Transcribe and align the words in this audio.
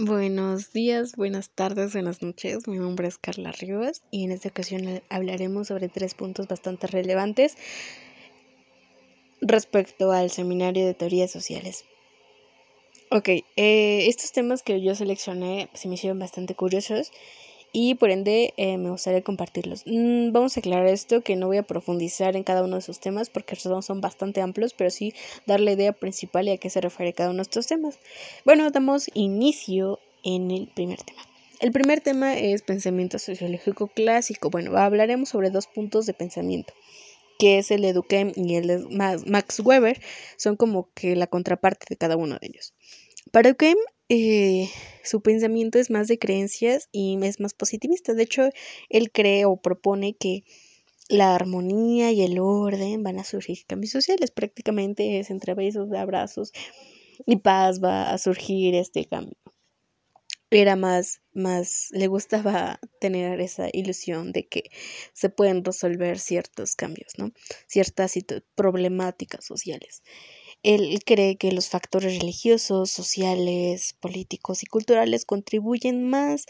Buenos 0.00 0.72
días, 0.72 1.16
buenas 1.16 1.50
tardes, 1.50 1.92
buenas 1.92 2.22
noches. 2.22 2.68
Mi 2.68 2.78
nombre 2.78 3.08
es 3.08 3.18
Carla 3.18 3.50
Rivas 3.50 4.04
y 4.12 4.22
en 4.22 4.30
esta 4.30 4.48
ocasión 4.48 5.02
hablaremos 5.08 5.66
sobre 5.66 5.88
tres 5.88 6.14
puntos 6.14 6.46
bastante 6.46 6.86
relevantes 6.86 7.56
respecto 9.40 10.12
al 10.12 10.30
seminario 10.30 10.86
de 10.86 10.94
teorías 10.94 11.32
sociales. 11.32 11.84
Ok, 13.10 13.28
eh, 13.56 14.06
estos 14.06 14.30
temas 14.30 14.62
que 14.62 14.80
yo 14.80 14.94
seleccioné 14.94 15.68
se 15.74 15.88
me 15.88 15.94
hicieron 15.94 16.20
bastante 16.20 16.54
curiosos 16.54 17.10
y 17.72 17.94
por 17.94 18.10
ende 18.10 18.54
eh, 18.56 18.78
me 18.78 18.90
gustaría 18.90 19.22
compartirlos. 19.22 19.82
Mm, 19.86 20.32
vamos 20.32 20.56
a 20.56 20.60
aclarar 20.60 20.86
esto 20.86 21.20
que 21.22 21.36
no 21.36 21.46
voy 21.46 21.58
a 21.58 21.62
profundizar 21.62 22.36
en 22.36 22.44
cada 22.44 22.62
uno 22.62 22.76
de 22.76 22.80
esos 22.80 23.00
temas 23.00 23.30
porque 23.30 23.56
son, 23.56 23.82
son 23.82 24.00
bastante 24.00 24.40
amplios, 24.40 24.74
pero 24.74 24.90
sí 24.90 25.14
dar 25.46 25.60
la 25.60 25.72
idea 25.72 25.92
principal 25.92 26.48
y 26.48 26.52
a 26.52 26.58
qué 26.58 26.70
se 26.70 26.80
refiere 26.80 27.12
cada 27.12 27.30
uno 27.30 27.38
de 27.38 27.42
estos 27.42 27.66
temas. 27.66 27.98
Bueno, 28.44 28.70
damos 28.70 29.10
inicio 29.14 30.00
en 30.24 30.50
el 30.50 30.68
primer 30.68 31.02
tema. 31.02 31.22
El 31.60 31.72
primer 31.72 32.00
tema 32.00 32.38
es 32.38 32.62
pensamiento 32.62 33.18
sociológico 33.18 33.88
clásico. 33.88 34.48
Bueno, 34.48 34.76
hablaremos 34.76 35.30
sobre 35.30 35.50
dos 35.50 35.66
puntos 35.66 36.06
de 36.06 36.14
pensamiento, 36.14 36.72
que 37.38 37.58
es 37.58 37.72
el 37.72 37.82
de 37.82 37.92
Durkheim 37.92 38.32
y 38.36 38.54
el 38.54 38.68
de 38.68 38.78
Max 39.26 39.60
Weber. 39.60 40.00
Son 40.36 40.56
como 40.56 40.88
que 40.94 41.16
la 41.16 41.26
contraparte 41.26 41.86
de 41.88 41.96
cada 41.96 42.16
uno 42.16 42.38
de 42.40 42.46
ellos. 42.46 42.74
Para 43.32 43.48
Durkheim, 43.48 43.76
eh, 44.08 44.70
su 45.04 45.20
pensamiento 45.20 45.78
es 45.78 45.90
más 45.90 46.08
de 46.08 46.18
creencias 46.18 46.88
y 46.92 47.18
es 47.22 47.40
más 47.40 47.54
positivista. 47.54 48.14
De 48.14 48.22
hecho, 48.22 48.48
él 48.88 49.10
cree 49.12 49.44
o 49.44 49.56
propone 49.56 50.16
que 50.16 50.44
la 51.08 51.34
armonía 51.34 52.12
y 52.12 52.22
el 52.22 52.38
orden 52.38 53.02
van 53.02 53.18
a 53.18 53.24
surgir 53.24 53.64
cambios 53.66 53.92
sociales. 53.92 54.30
Prácticamente 54.30 55.18
es 55.18 55.30
entre 55.30 55.54
besos, 55.54 55.92
abrazos 55.92 56.52
y 57.26 57.36
paz 57.36 57.82
va 57.82 58.10
a 58.12 58.18
surgir 58.18 58.74
este 58.74 59.06
cambio. 59.06 59.36
Era 60.50 60.76
más, 60.76 61.20
más, 61.34 61.88
le 61.90 62.06
gustaba 62.06 62.80
tener 63.00 63.38
esa 63.40 63.68
ilusión 63.70 64.32
de 64.32 64.46
que 64.46 64.70
se 65.12 65.28
pueden 65.28 65.62
resolver 65.62 66.18
ciertos 66.18 66.74
cambios, 66.74 67.12
¿no? 67.18 67.32
Ciertas 67.66 68.14
problemáticas 68.54 69.44
sociales. 69.44 70.02
Él 70.62 71.00
cree 71.06 71.36
que 71.36 71.52
los 71.52 71.68
factores 71.68 72.18
religiosos, 72.18 72.90
sociales, 72.90 73.94
políticos 74.00 74.62
y 74.62 74.66
culturales 74.66 75.24
contribuyen 75.24 76.08
más 76.08 76.46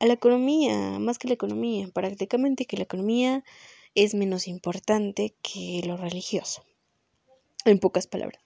a 0.00 0.06
la 0.06 0.14
economía, 0.14 0.98
más 0.98 1.18
que 1.18 1.28
la 1.28 1.34
economía, 1.34 1.88
prácticamente 1.94 2.66
que 2.66 2.76
la 2.76 2.82
economía 2.82 3.44
es 3.94 4.14
menos 4.14 4.48
importante 4.48 5.36
que 5.42 5.80
lo 5.86 5.96
religioso, 5.96 6.64
en 7.64 7.78
pocas 7.78 8.08
palabras. 8.08 8.42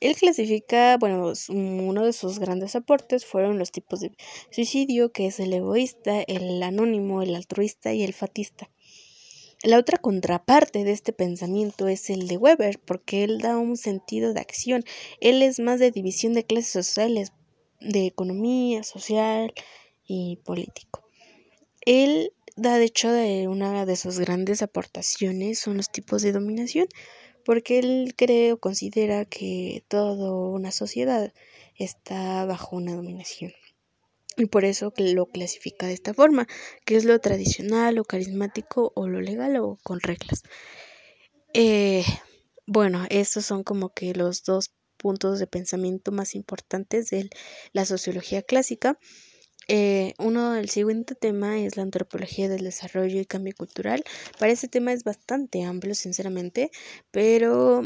Él 0.00 0.16
clasifica, 0.16 0.96
bueno, 0.98 1.32
uno 1.48 2.04
de 2.04 2.12
sus 2.12 2.38
grandes 2.38 2.74
aportes 2.76 3.24
fueron 3.24 3.58
los 3.58 3.70
tipos 3.70 4.00
de 4.00 4.12
suicidio, 4.50 5.12
que 5.12 5.26
es 5.26 5.40
el 5.40 5.52
egoísta, 5.52 6.22
el 6.22 6.62
anónimo, 6.62 7.22
el 7.22 7.34
altruista 7.34 7.92
y 7.92 8.02
el 8.02 8.14
fatista. 8.14 8.70
La 9.64 9.78
otra 9.78 9.96
contraparte 9.96 10.84
de 10.84 10.92
este 10.92 11.14
pensamiento 11.14 11.88
es 11.88 12.10
el 12.10 12.28
de 12.28 12.36
Weber, 12.36 12.78
porque 12.80 13.24
él 13.24 13.38
da 13.38 13.56
un 13.56 13.78
sentido 13.78 14.34
de 14.34 14.40
acción. 14.40 14.84
Él 15.20 15.40
es 15.40 15.58
más 15.58 15.80
de 15.80 15.90
división 15.90 16.34
de 16.34 16.44
clases 16.44 16.70
sociales, 16.70 17.32
de 17.80 18.04
economía, 18.04 18.82
social 18.82 19.54
y 20.06 20.36
político. 20.44 21.08
Él 21.80 22.34
da, 22.56 22.76
de 22.76 22.84
hecho, 22.84 23.10
de 23.10 23.48
una 23.48 23.86
de 23.86 23.96
sus 23.96 24.18
grandes 24.18 24.60
aportaciones 24.60 25.60
son 25.60 25.78
los 25.78 25.90
tipos 25.90 26.20
de 26.20 26.32
dominación, 26.32 26.86
porque 27.42 27.78
él 27.78 28.12
cree 28.18 28.52
o 28.52 28.60
considera 28.60 29.24
que 29.24 29.82
toda 29.88 30.30
una 30.30 30.72
sociedad 30.72 31.32
está 31.78 32.44
bajo 32.44 32.76
una 32.76 32.94
dominación. 32.94 33.54
Y 34.36 34.46
por 34.46 34.64
eso 34.64 34.92
lo 34.96 35.26
clasifica 35.26 35.86
de 35.86 35.94
esta 35.94 36.12
forma, 36.12 36.46
que 36.84 36.96
es 36.96 37.04
lo 37.04 37.18
tradicional, 37.20 37.94
lo 37.94 38.04
carismático 38.04 38.92
o 38.96 39.08
lo 39.08 39.20
legal 39.20 39.56
o 39.58 39.78
con 39.82 40.00
reglas. 40.00 40.42
Eh, 41.52 42.04
bueno, 42.66 43.06
estos 43.10 43.44
son 43.46 43.62
como 43.62 43.90
que 43.90 44.12
los 44.14 44.42
dos 44.42 44.74
puntos 44.96 45.38
de 45.38 45.46
pensamiento 45.46 46.10
más 46.12 46.34
importantes 46.34 47.10
de 47.10 47.30
la 47.72 47.84
sociología 47.84 48.42
clásica. 48.42 48.98
Eh, 49.68 50.14
uno 50.18 50.52
del 50.52 50.68
siguiente 50.68 51.14
tema 51.14 51.58
es 51.58 51.76
la 51.76 51.84
antropología 51.84 52.48
del 52.48 52.64
desarrollo 52.64 53.20
y 53.20 53.26
cambio 53.26 53.54
cultural. 53.56 54.02
Para 54.38 54.52
ese 54.52 54.68
tema 54.68 54.92
es 54.92 55.04
bastante 55.04 55.62
amplio, 55.62 55.94
sinceramente, 55.94 56.70
pero 57.10 57.82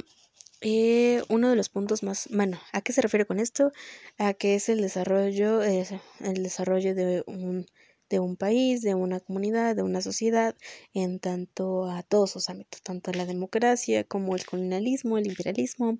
eh, 0.60 1.22
uno 1.28 1.50
de 1.50 1.56
los 1.56 1.68
puntos 1.68 2.02
más, 2.02 2.28
bueno, 2.32 2.60
¿a 2.72 2.80
qué 2.80 2.92
se 2.92 3.00
refiere 3.00 3.26
con 3.26 3.38
esto? 3.38 3.72
A 4.18 4.34
que 4.34 4.56
es 4.56 4.68
el 4.68 4.80
desarrollo, 4.80 5.62
es 5.62 5.92
el 6.20 6.42
desarrollo 6.42 6.94
de 6.94 7.22
un, 7.26 7.66
de 8.10 8.18
un 8.18 8.36
país, 8.36 8.82
de 8.82 8.94
una 8.94 9.20
comunidad, 9.20 9.76
de 9.76 9.82
una 9.82 10.00
sociedad, 10.00 10.56
en 10.94 11.20
tanto 11.20 11.88
a 11.88 12.02
todos 12.02 12.32
sus 12.32 12.48
ámbitos, 12.50 12.82
tanto 12.82 13.12
la 13.12 13.26
democracia 13.26 14.02
como 14.04 14.34
el 14.34 14.44
colonialismo, 14.46 15.18
el 15.18 15.28
imperialismo, 15.28 15.98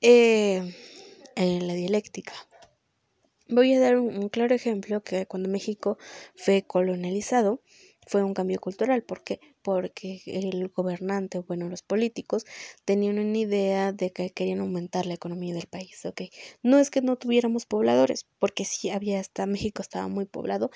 eh, 0.00 0.74
en 1.34 1.66
la 1.66 1.74
dialéctica. 1.74 2.32
Voy 3.48 3.74
a 3.74 3.80
dar 3.80 3.98
un 3.98 4.28
claro 4.28 4.54
ejemplo 4.54 5.04
que 5.04 5.26
cuando 5.26 5.48
México 5.48 5.98
fue 6.34 6.62
colonializado, 6.62 7.60
fue 8.06 8.22
un 8.22 8.34
cambio 8.34 8.60
cultural. 8.60 9.02
¿Por 9.02 9.22
qué? 9.24 9.40
Porque 9.62 10.22
el 10.26 10.68
gobernante, 10.68 11.40
bueno, 11.40 11.68
los 11.68 11.82
políticos, 11.82 12.46
tenían 12.84 13.18
una 13.18 13.38
idea 13.38 13.92
de 13.92 14.12
que 14.12 14.30
querían 14.30 14.60
aumentar 14.60 15.06
la 15.06 15.14
economía 15.14 15.54
del 15.54 15.66
país, 15.66 16.04
¿ok? 16.06 16.22
No 16.62 16.78
es 16.78 16.90
que 16.90 17.02
no 17.02 17.16
tuviéramos 17.16 17.66
pobladores, 17.66 18.26
porque 18.38 18.64
sí 18.64 18.90
había 18.90 19.20
hasta 19.20 19.46
México 19.46 19.82
estaba 19.82 20.08
muy 20.08 20.26
poblado, 20.26 20.70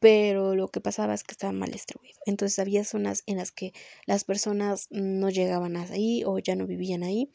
pero 0.00 0.54
lo 0.56 0.68
que 0.68 0.80
pasaba 0.80 1.14
es 1.14 1.24
que 1.24 1.32
estaba 1.32 1.52
mal 1.52 1.70
distribuido. 1.70 2.18
Entonces 2.26 2.58
había 2.58 2.84
zonas 2.84 3.22
en 3.26 3.36
las 3.36 3.52
que 3.52 3.72
las 4.06 4.24
personas 4.24 4.88
no 4.90 5.28
llegaban 5.30 5.76
ahí 5.76 6.24
o 6.24 6.38
ya 6.38 6.56
no 6.56 6.66
vivían 6.66 7.02
ahí. 7.02 7.30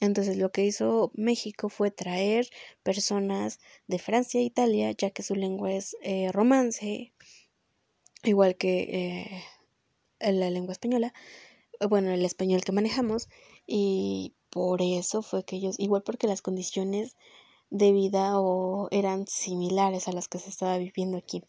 Entonces 0.00 0.36
lo 0.38 0.50
que 0.50 0.64
hizo 0.64 1.12
México 1.14 1.68
fue 1.68 1.90
traer 1.90 2.48
personas 2.82 3.60
de 3.86 3.98
Francia 3.98 4.40
e 4.40 4.44
Italia, 4.44 4.90
ya 4.92 5.10
que 5.10 5.22
su 5.22 5.34
lengua 5.34 5.72
es 5.72 5.96
eh, 6.02 6.32
romance, 6.32 7.12
igual 8.24 8.56
que 8.56 9.44
eh, 10.20 10.32
la 10.32 10.50
lengua 10.50 10.72
española, 10.72 11.12
bueno, 11.88 12.10
el 12.10 12.24
español 12.24 12.62
que 12.62 12.72
manejamos, 12.72 13.28
y 13.66 14.34
por 14.50 14.82
eso 14.82 15.22
fue 15.22 15.44
que 15.44 15.56
ellos, 15.56 15.76
igual 15.78 16.02
porque 16.02 16.26
las 16.26 16.42
condiciones 16.42 17.16
de 17.70 17.92
vida 17.92 18.38
o 18.40 18.88
eran 18.90 19.26
similares 19.26 20.08
a 20.08 20.12
las 20.12 20.28
que 20.28 20.38
se 20.38 20.50
estaba 20.50 20.76
viviendo 20.78 21.16
aquí. 21.16 21.42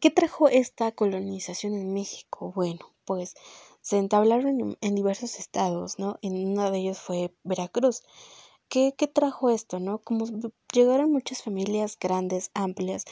¿Qué 0.00 0.10
trajo 0.10 0.48
esta 0.48 0.92
colonización 0.92 1.74
en 1.74 1.92
México? 1.92 2.52
Bueno, 2.56 2.80
pues 3.04 3.34
se 3.82 3.98
entablaron 3.98 4.78
en, 4.80 4.94
diversos 4.94 5.38
estados, 5.38 5.98
¿no? 5.98 6.18
En 6.22 6.48
uno 6.48 6.70
de 6.70 6.78
ellos 6.78 6.98
fue 6.98 7.34
Veracruz. 7.44 8.02
¿Qué, 8.68 8.94
¿Qué 8.96 9.06
trajo 9.06 9.50
esto, 9.50 9.80
no? 9.80 9.98
Como 9.98 10.24
llegaron 10.72 11.12
muchas 11.12 11.42
familias 11.42 11.98
grandes, 12.00 12.50
amplias, 12.54 13.04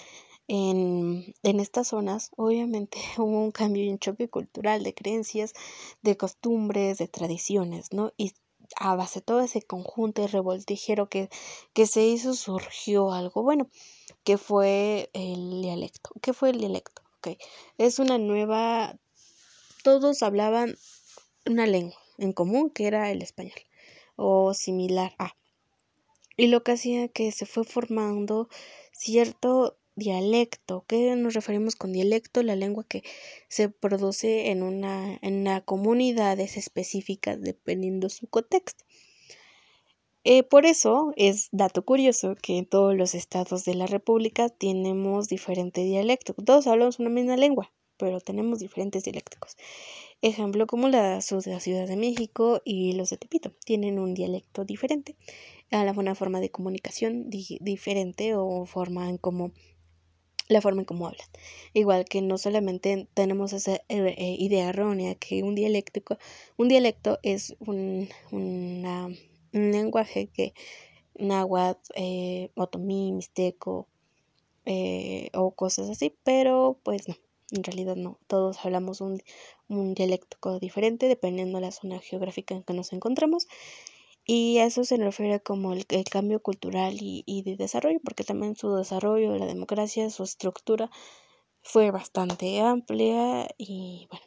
en, 0.52 1.32
en 1.44 1.60
estas 1.60 1.86
zonas, 1.88 2.32
obviamente 2.36 2.98
hubo 3.18 3.40
un 3.40 3.52
cambio 3.52 3.84
y 3.84 3.88
un 3.88 4.00
choque 4.00 4.28
cultural 4.28 4.82
de 4.82 4.94
creencias, 4.94 5.52
de 6.02 6.16
costumbres, 6.16 6.98
de 6.98 7.06
tradiciones, 7.06 7.92
¿no? 7.92 8.12
Y 8.16 8.32
a 8.74 8.96
base 8.96 9.20
de 9.20 9.26
todo 9.26 9.42
ese 9.42 9.62
conjunto 9.62 10.22
de 10.22 10.28
revoltijero 10.28 11.08
que, 11.08 11.28
que 11.72 11.86
se 11.86 12.04
hizo, 12.04 12.34
surgió 12.34 13.12
algo 13.12 13.44
bueno, 13.44 13.70
que 14.24 14.38
fue 14.38 15.08
el 15.12 15.62
dialecto. 15.62 16.10
¿Qué 16.20 16.32
fue 16.32 16.50
el 16.50 16.58
dialecto? 16.58 17.02
Okay. 17.18 17.38
Es 17.78 18.00
una 18.00 18.18
nueva, 18.18 18.98
todos 19.84 20.20
hablaban 20.24 20.76
una 21.46 21.66
lengua 21.66 21.98
en 22.18 22.32
común 22.32 22.70
que 22.70 22.88
era 22.88 23.12
el 23.12 23.22
español 23.22 23.60
o 24.16 24.52
similar 24.52 25.14
a. 25.18 25.36
Y 26.36 26.48
lo 26.48 26.64
que 26.64 26.72
hacía 26.72 27.06
que 27.06 27.30
se 27.30 27.46
fue 27.46 27.64
formando 27.64 28.48
cierto 28.92 29.79
dialecto. 30.00 30.84
¿Qué 30.88 31.14
nos 31.14 31.34
referimos 31.34 31.76
con 31.76 31.92
dialecto? 31.92 32.42
La 32.42 32.56
lengua 32.56 32.84
que 32.88 33.04
se 33.48 33.68
produce 33.68 34.50
en 34.50 34.64
una, 34.64 35.16
en 35.22 35.42
una 35.42 35.60
comunidades 35.60 36.56
específicas 36.56 37.40
dependiendo 37.40 38.08
su 38.08 38.26
contexto. 38.26 38.84
Eh, 40.24 40.42
por 40.42 40.66
eso 40.66 41.12
es 41.16 41.48
dato 41.52 41.84
curioso 41.84 42.34
que 42.42 42.58
en 42.58 42.66
todos 42.66 42.94
los 42.96 43.14
estados 43.14 43.64
de 43.64 43.74
la 43.74 43.86
República 43.86 44.48
tenemos 44.48 45.28
diferente 45.28 45.82
dialecto. 45.82 46.34
Todos 46.34 46.66
hablamos 46.66 46.98
una 46.98 47.08
misma 47.08 47.36
lengua, 47.36 47.72
pero 47.96 48.20
tenemos 48.20 48.58
diferentes 48.58 49.04
dialécticos. 49.04 49.56
Ejemplo 50.22 50.66
como 50.66 50.88
la 50.88 51.22
Ciudad 51.22 51.86
de 51.88 51.96
México 51.96 52.60
y 52.64 52.92
los 52.92 53.08
de 53.08 53.16
Tepito 53.16 53.52
tienen 53.64 53.98
un 53.98 54.12
dialecto 54.12 54.66
diferente, 54.66 55.16
la 55.70 55.92
una 55.92 56.14
forma 56.14 56.40
de 56.40 56.50
comunicación 56.50 57.30
di 57.30 57.58
diferente 57.60 58.34
o 58.34 58.66
forma 58.66 59.08
en 59.08 59.16
cómo 59.16 59.52
la 60.50 60.60
forma 60.60 60.82
en 60.82 60.84
cómo 60.84 61.06
hablan. 61.06 61.26
Igual 61.72 62.04
que 62.04 62.20
no 62.22 62.36
solamente 62.36 63.08
tenemos 63.14 63.52
esa 63.52 63.76
eh, 63.76 63.82
eh, 63.88 64.36
idea 64.38 64.68
errónea 64.68 65.14
que 65.14 65.42
un 65.42 65.54
dialéctico, 65.54 66.18
un 66.56 66.68
dialecto 66.68 67.18
es 67.22 67.56
un, 67.60 68.08
un 68.32 68.82
lenguaje 69.52 70.28
que 70.28 70.52
náhuatl, 71.14 71.92
eh, 71.94 72.50
otomí, 72.56 73.12
mixteco, 73.12 73.86
eh, 74.64 75.30
o 75.34 75.52
cosas 75.52 75.88
así, 75.90 76.14
pero 76.24 76.78
pues 76.82 77.08
no, 77.08 77.16
en 77.52 77.64
realidad 77.64 77.96
no, 77.96 78.18
todos 78.26 78.64
hablamos 78.64 79.00
un, 79.00 79.22
un 79.68 79.94
dialecto 79.94 80.58
diferente 80.58 81.08
dependiendo 81.08 81.58
de 81.58 81.66
la 81.66 81.72
zona 81.72 81.98
geográfica 82.00 82.54
en 82.54 82.62
que 82.62 82.74
nos 82.74 82.92
encontramos 82.92 83.46
y 84.24 84.58
a 84.58 84.66
eso 84.66 84.84
se 84.84 84.96
refiere 84.96 85.40
como 85.40 85.72
el, 85.72 85.86
cambio 86.10 86.40
cultural 86.40 86.96
y, 87.00 87.24
y, 87.26 87.42
de 87.42 87.56
desarrollo, 87.56 88.00
porque 88.04 88.24
también 88.24 88.56
su 88.56 88.74
desarrollo, 88.74 89.36
la 89.36 89.46
democracia, 89.46 90.10
su 90.10 90.22
estructura 90.22 90.90
fue 91.62 91.90
bastante 91.90 92.60
amplia 92.60 93.48
y 93.58 94.06
bueno. 94.10 94.26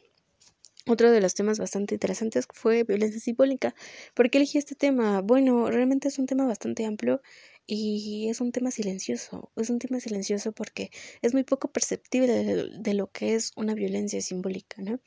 Otro 0.86 1.10
de 1.10 1.22
los 1.22 1.32
temas 1.34 1.58
bastante 1.58 1.94
interesantes 1.94 2.46
fue 2.52 2.84
violencia 2.84 3.18
simbólica. 3.18 3.74
¿Por 4.12 4.28
qué 4.28 4.36
elegí 4.36 4.58
este 4.58 4.74
tema? 4.74 5.22
Bueno, 5.22 5.70
realmente 5.70 6.08
es 6.08 6.18
un 6.18 6.26
tema 6.26 6.44
bastante 6.44 6.84
amplio 6.84 7.22
y 7.66 8.28
es 8.28 8.42
un 8.42 8.52
tema 8.52 8.70
silencioso. 8.70 9.50
Es 9.56 9.70
un 9.70 9.78
tema 9.78 9.98
silencioso 10.00 10.52
porque 10.52 10.90
es 11.22 11.32
muy 11.32 11.42
poco 11.42 11.72
perceptible 11.72 12.44
de, 12.44 12.94
lo 12.94 13.10
que 13.10 13.34
es 13.34 13.52
una 13.56 13.74
violencia 13.74 14.20
simbólica, 14.20 14.82
¿no? 14.82 15.00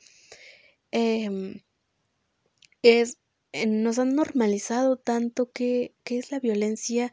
Em, 0.90 1.62
es, 2.82 3.18
nos 3.66 3.98
han 3.98 4.14
normalizado 4.14 4.96
tanto 4.96 5.50
que, 5.50 5.94
que 6.04 6.18
es 6.18 6.30
la 6.30 6.40
violencia 6.40 7.12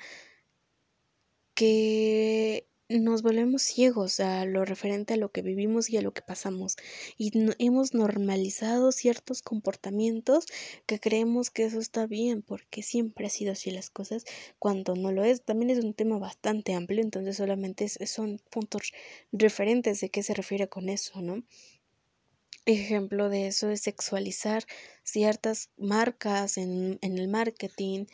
que 1.53 2.67
nos 2.87 3.23
volvemos 3.23 3.63
ciegos 3.63 4.19
a 4.19 4.45
lo 4.45 4.63
referente 4.63 5.15
a 5.15 5.17
lo 5.17 5.31
que 5.31 5.41
vivimos 5.41 5.89
y 5.89 5.97
a 5.97 6.01
lo 6.01 6.13
que 6.13 6.21
pasamos. 6.21 6.75
Y 7.17 7.31
hemos 7.57 7.95
normalizado 7.95 8.91
ciertos 8.91 9.41
comportamientos 9.41 10.45
que 10.85 10.99
creemos 10.99 11.49
que 11.49 11.65
eso 11.65 11.79
está 11.79 12.05
bien, 12.05 12.43
porque 12.43 12.83
siempre 12.83 13.25
ha 13.25 13.29
sido 13.29 13.53
así 13.53 13.71
las 13.71 13.89
cosas, 13.89 14.25
cuando 14.59 14.95
no 14.95 15.11
lo 15.11 15.23
es. 15.23 15.43
También 15.43 15.71
es 15.71 15.83
un 15.83 15.95
tema 15.95 16.19
bastante 16.19 16.73
amplio, 16.73 17.01
entonces 17.01 17.37
solamente 17.37 17.87
son 17.89 18.39
puntos 18.51 18.91
referentes 19.31 19.99
de 20.01 20.09
qué 20.09 20.21
se 20.21 20.35
refiere 20.35 20.69
con 20.69 20.89
eso, 20.89 21.21
¿no? 21.21 21.43
Ejemplo 22.65 23.29
de 23.29 23.47
eso 23.47 23.69
es 23.69 23.81
sexualizar 23.81 24.65
ciertas 25.03 25.69
marcas 25.77 26.57
en, 26.57 26.97
en 27.01 27.17
el 27.17 27.27
marketing, 27.27 28.05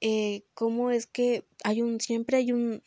eh, 0.00 0.42
cómo 0.54 0.90
es 0.90 1.06
que 1.06 1.44
hay 1.62 1.80
un, 1.80 2.00
siempre 2.00 2.36
hay 2.36 2.52
un, 2.52 2.82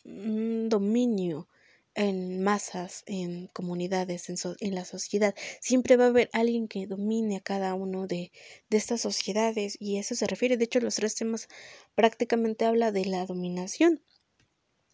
dominio 0.68 1.48
en 1.94 2.42
masas, 2.42 3.04
en 3.06 3.46
comunidades, 3.48 4.28
en, 4.28 4.36
en, 4.60 4.74
la 4.74 4.84
sociedad. 4.84 5.34
Siempre 5.60 5.96
va 5.96 6.04
a 6.04 6.08
haber 6.08 6.28
alguien 6.34 6.68
que 6.68 6.86
domine 6.86 7.36
a 7.36 7.40
cada 7.40 7.74
uno 7.74 8.06
de, 8.06 8.32
de, 8.68 8.76
estas 8.76 9.00
sociedades 9.00 9.78
y 9.80 9.96
eso 9.98 10.14
se 10.14 10.26
refiere. 10.26 10.58
De 10.58 10.64
hecho, 10.64 10.80
los 10.80 10.96
tres 10.96 11.14
temas 11.14 11.48
prácticamente 11.94 12.66
habla 12.66 12.92
de 12.92 13.06
la 13.06 13.24
dominación, 13.24 14.02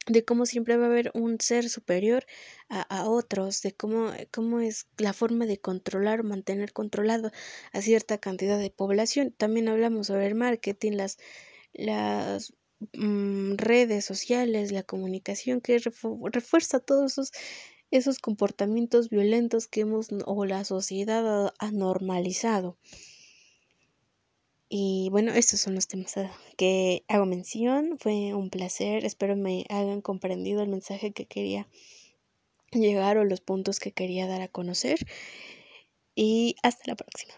de 0.07 0.25
cómo 0.25 0.47
siempre 0.47 0.77
va 0.77 0.85
a 0.85 0.89
haber 0.89 1.11
un 1.15 1.41
ser 1.41 1.69
superior 1.69 2.27
a, 2.69 2.83
a 2.83 3.09
otros, 3.09 3.63
de 3.63 3.73
cómo, 3.73 4.11
cómo 4.33 4.61
es 4.61 4.87
la 4.99 5.13
forma 5.13 5.47
de 5.47 5.59
controlar 5.59 6.25
mantener 6.25 6.73
controlado 6.73 7.31
a 7.73 7.83
cierta 7.83 8.19
cantidad 8.19 8.59
de 8.59 8.71
población. 8.71 9.33
También 9.37 9.69
hablamos 9.69 10.09
sobre 10.09 10.27
el 10.27 10.35
marketing, 10.35 10.93
las 10.93 11.19
las 11.73 12.53
mm, 12.93 13.55
redes 13.57 14.05
sociales, 14.05 14.73
la 14.73 14.83
comunicación 14.83 15.61
que 15.61 15.79
refuerza 15.79 16.81
todos 16.81 17.13
esos, 17.13 17.33
esos 17.91 18.19
comportamientos 18.19 19.09
violentos 19.09 19.69
que 19.69 19.83
hemos 19.83 20.09
o 20.27 20.45
la 20.45 20.65
sociedad 20.65 21.53
ha, 21.59 21.71
normalizado. 21.71 22.77
Y 24.75 25.11
bueno, 25.11 25.35
estos 25.35 25.61
son 25.61 25.75
los 25.75 25.87
temas 25.87 26.15
que 26.57 27.05
hago 27.07 27.27
mención. 27.27 27.99
Fue 27.99 28.33
un 28.33 28.49
placer. 28.49 29.05
Espero 29.05 29.37
me 29.37 29.67
hayan 29.69 30.01
comprendido 30.01 30.63
el 30.63 30.71
mensaje 30.71 31.13
que 31.13 31.27
quería 31.27 31.69
llegar 32.71 33.19
o 33.19 33.25
los 33.27 33.43
puntos 33.43 33.81
que 33.81 33.93
quería 33.93 34.27
dar 34.27 34.41
a 34.41 34.49
conocer. 34.49 34.99
Y 36.15 36.57
hasta 36.63 36.85
la 36.87 36.97
próxima. 36.97 37.35